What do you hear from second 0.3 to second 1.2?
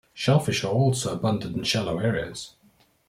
fish are also